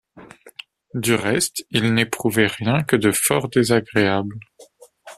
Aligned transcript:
Du 0.95 1.13
reste 1.13 1.63
il 1.69 1.93
n’éprouvait 1.93 2.47
rien 2.47 2.81
que 2.81 2.95
de 2.95 3.11
fort 3.11 3.49
désagréable. 3.49 4.39